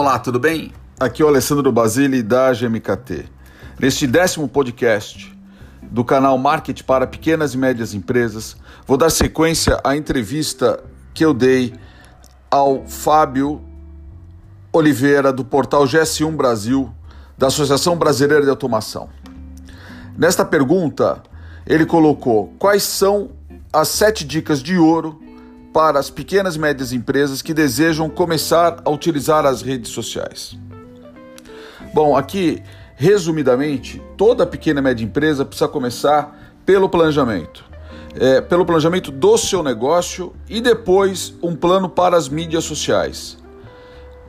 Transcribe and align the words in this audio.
Olá, 0.00 0.16
tudo 0.16 0.38
bem? 0.38 0.72
Aqui 1.00 1.22
é 1.22 1.24
o 1.24 1.28
Alessandro 1.28 1.72
Basile 1.72 2.22
da 2.22 2.52
GMKT. 2.52 3.24
Neste 3.80 4.06
décimo 4.06 4.46
podcast 4.46 5.36
do 5.82 6.04
canal 6.04 6.38
Market 6.38 6.84
para 6.84 7.04
Pequenas 7.04 7.52
e 7.52 7.58
Médias 7.58 7.94
Empresas, 7.94 8.56
vou 8.86 8.96
dar 8.96 9.10
sequência 9.10 9.80
à 9.82 9.96
entrevista 9.96 10.78
que 11.12 11.24
eu 11.24 11.34
dei 11.34 11.74
ao 12.48 12.86
Fábio 12.86 13.60
Oliveira 14.72 15.32
do 15.32 15.44
portal 15.44 15.82
GS1 15.82 16.36
Brasil, 16.36 16.94
da 17.36 17.48
Associação 17.48 17.96
Brasileira 17.96 18.44
de 18.44 18.50
Automação. 18.50 19.08
Nesta 20.16 20.44
pergunta, 20.44 21.24
ele 21.66 21.84
colocou 21.84 22.54
quais 22.56 22.84
são 22.84 23.30
as 23.72 23.88
sete 23.88 24.24
dicas 24.24 24.62
de 24.62 24.78
ouro 24.78 25.20
para 25.78 26.00
as 26.00 26.10
pequenas 26.10 26.56
e 26.56 26.58
médias 26.58 26.92
empresas 26.92 27.40
que 27.40 27.54
desejam 27.54 28.10
começar 28.10 28.82
a 28.84 28.90
utilizar 28.90 29.46
as 29.46 29.62
redes 29.62 29.92
sociais. 29.92 30.58
Bom, 31.94 32.16
aqui, 32.16 32.60
resumidamente, 32.96 34.02
toda 34.16 34.44
pequena 34.44 34.80
e 34.80 34.82
média 34.82 35.04
empresa 35.04 35.44
precisa 35.44 35.68
começar 35.68 36.56
pelo 36.66 36.88
planejamento. 36.88 37.64
É, 38.18 38.40
pelo 38.40 38.66
planejamento 38.66 39.12
do 39.12 39.38
seu 39.38 39.62
negócio 39.62 40.34
e 40.48 40.60
depois 40.60 41.32
um 41.40 41.54
plano 41.54 41.88
para 41.88 42.16
as 42.16 42.28
mídias 42.28 42.64
sociais. 42.64 43.38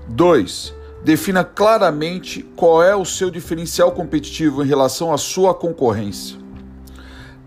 2. 0.08 0.72
Defina 1.04 1.44
claramente 1.44 2.44
qual 2.56 2.84
é 2.84 2.96
o 2.96 3.04
seu 3.04 3.32
diferencial 3.32 3.92
competitivo 3.94 4.64
em 4.64 4.68
relação 4.68 5.12
à 5.12 5.18
sua 5.18 5.56
concorrência. 5.56 6.38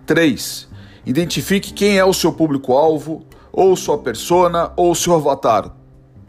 3. 0.06 0.71
Identifique 1.04 1.72
quem 1.72 1.98
é 1.98 2.04
o 2.04 2.12
seu 2.12 2.32
público-alvo, 2.32 3.24
ou 3.52 3.76
sua 3.76 3.98
persona, 3.98 4.72
ou 4.76 4.94
seu 4.94 5.14
avatar, 5.14 5.70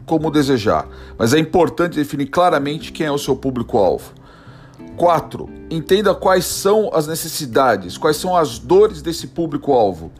como 0.04 0.30
desejar. 0.30 0.86
Mas 1.16 1.32
é 1.32 1.38
importante 1.38 1.96
definir 1.96 2.26
claramente 2.26 2.92
quem 2.92 3.06
é 3.06 3.10
o 3.10 3.18
seu 3.18 3.36
público-alvo. 3.36 4.12
4. 4.96 5.48
Entenda 5.70 6.14
quais 6.14 6.44
são 6.44 6.90
as 6.92 7.06
necessidades, 7.06 7.96
quais 7.96 8.16
são 8.16 8.36
as 8.36 8.58
dores 8.58 9.00
desse 9.00 9.28
público-alvo, 9.28 10.12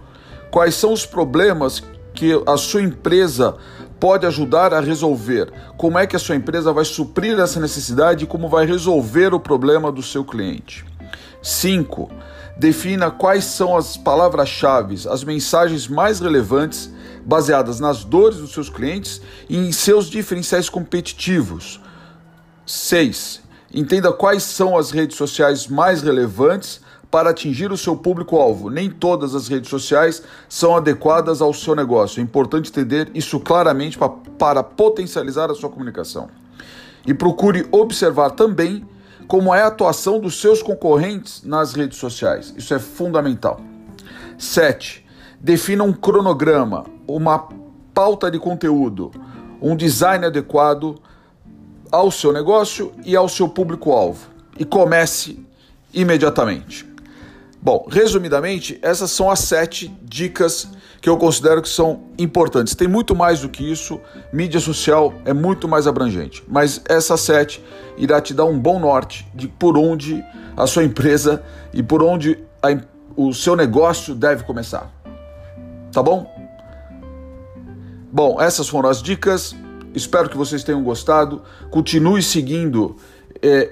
quais 0.51 0.75
são 0.75 0.93
os 0.93 1.05
problemas 1.05 1.83
que 2.13 2.41
a 2.47 2.57
sua 2.57 2.83
empresa 2.83 3.57
pode 3.99 4.27
ajudar 4.27 4.73
a 4.73 4.81
resolver. 4.81 5.53
Como 5.77 5.99
é 5.99 6.07
que 6.07 6.17
a 6.17 6.19
sua 6.19 6.37
empresa 6.37 6.73
vai 6.73 6.85
suprir 6.85 7.39
essa 7.39 7.59
necessidade 7.59 8.25
e 8.25 8.27
como 8.27 8.49
vai 8.49 8.67
resolver 8.67 9.35
o 9.35 9.41
problema 9.41 9.91
do 9.91 10.03
seu 10.03 10.25
cliente. 10.25 10.85
5. 11.43 12.11
Defina 12.57 13.11
quais 13.11 13.45
são 13.45 13.77
as 13.77 13.97
palavras-chave, 13.97 15.09
as 15.09 15.25
mensagens 15.25 15.89
mais 15.89 16.21
relevantes 16.21 16.89
baseadas 17.25 17.81
nas 17.81 18.05
dores 18.05 18.39
dos 18.39 18.53
seus 18.53 18.69
clientes 18.69 19.21
e 19.49 19.57
em 19.57 19.73
seus 19.73 20.09
diferenciais 20.09 20.69
competitivos. 20.69 21.81
6. 22.65 23.43
Entenda 23.73 24.13
quais 24.13 24.45
são 24.45 24.79
as 24.79 24.93
redes 24.93 25.17
sociais 25.17 25.67
mais 25.67 26.01
relevantes 26.03 26.81
para 27.11 27.31
atingir 27.31 27.73
o 27.73 27.77
seu 27.77 27.97
público-alvo. 27.97 28.71
Nem 28.71 28.89
todas 28.89 29.35
as 29.35 29.49
redes 29.49 29.69
sociais 29.69 30.23
são 30.49 30.77
adequadas 30.77 31.41
ao 31.41 31.53
seu 31.53 31.75
negócio. 31.75 32.21
É 32.21 32.23
importante 32.23 32.71
entender 32.71 33.11
isso 33.15 33.41
claramente 33.41 33.99
para, 33.99 34.09
para 34.09 34.63
potencializar 34.63 35.51
a 35.51 35.55
sua 35.55 35.71
comunicação. 35.71 36.29
E 37.07 37.13
procure 37.13 37.67
observar 37.71 38.31
também 38.31 38.87
como 39.27 39.55
é 39.55 39.63
a 39.63 39.69
atuação 39.69 40.21
dos 40.21 40.41
seus 40.41 40.63
concorrentes 40.63 41.43
nas 41.45 41.75
redes 41.75 41.99
sociais. 41.99 42.55
Isso 42.57 42.75
é 42.75 42.79
fundamental. 42.79 43.61
7. 44.39 45.05
Defina 45.41 45.85
um 45.85 45.93
cronograma, 45.93 46.85
uma 47.07 47.49
pauta 47.93 48.31
de 48.31 48.39
conteúdo, 48.39 49.11
um 49.61 49.77
design 49.77 50.27
adequado 50.27 51.01
ao 51.91 52.11
seu 52.11 52.33
negócio 52.33 52.93
e 53.05 53.15
ao 53.15 53.29
seu 53.29 53.49
público-alvo. 53.49 54.29
E 54.59 54.65
comece 54.65 55.45
imediatamente. 55.93 56.94
Bom, 57.65 57.87
resumidamente, 57.91 58.79
essas 58.83 59.11
são 59.11 59.31
as 59.31 59.39
sete 59.39 59.89
dicas 60.03 60.69
que 61.01 61.09
eu 61.09 61.17
considero 61.17 61.63
que 61.63 61.69
são 61.71 62.03
importantes. 62.19 62.75
Tem 62.75 62.87
muito 62.87 63.17
mais 63.17 63.41
do 63.41 63.49
que 63.49 63.65
isso, 63.65 63.99
mídia 64.31 64.61
social 64.61 65.15
é 65.25 65.33
muito 65.33 65.67
mais 65.67 65.87
abrangente, 65.87 66.45
mas 66.47 66.83
essas 66.87 67.23
sete 67.23 67.65
irá 67.97 68.21
te 68.21 68.35
dar 68.35 68.45
um 68.45 68.59
bom 68.59 68.79
norte 68.79 69.27
de 69.35 69.49
por 69.49 69.79
onde 69.79 70.23
a 70.55 70.67
sua 70.67 70.85
empresa 70.85 71.43
e 71.73 71.83
por 71.83 72.03
onde 72.03 72.39
a, 72.63 72.79
o 73.17 73.33
seu 73.33 73.57
negócio 73.57 74.15
deve 74.15 74.45
começar. 74.45 74.93
Tá 75.91 76.03
bom? 76.03 76.31
Bom, 78.13 78.39
essas 78.43 78.69
foram 78.69 78.91
as 78.91 79.03
dicas. 79.03 79.57
Espero 79.95 80.29
que 80.29 80.37
vocês 80.37 80.63
tenham 80.63 80.83
gostado. 80.85 81.43
Continue 81.71 82.23
seguindo 82.23 82.97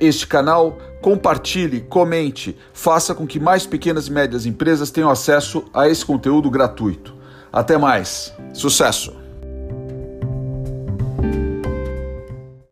este 0.00 0.26
canal, 0.26 0.78
compartilhe, 1.00 1.80
comente, 1.80 2.56
faça 2.72 3.14
com 3.14 3.26
que 3.26 3.40
mais 3.40 3.66
pequenas 3.66 4.06
e 4.06 4.12
médias 4.12 4.46
empresas 4.46 4.90
tenham 4.90 5.10
acesso 5.10 5.64
a 5.72 5.88
esse 5.88 6.04
conteúdo 6.04 6.50
gratuito. 6.50 7.14
Até 7.52 7.76
mais. 7.76 8.34
Sucesso! 8.52 9.21